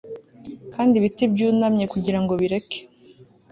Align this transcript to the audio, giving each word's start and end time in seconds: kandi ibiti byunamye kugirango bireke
kandi 0.73 0.93
ibiti 0.95 1.23
byunamye 1.33 1.85
kugirango 1.93 2.33
bireke 2.41 2.79